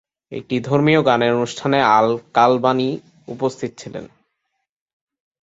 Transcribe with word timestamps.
একটি 0.31 0.55
ধর্মীয় 0.59 1.01
গানের 1.01 1.33
অনুষ্ঠানে 1.33 1.79
আল-কালবানি 1.97 2.89
উপস্থিত 3.27 3.71
ছিলেন। 3.77 4.05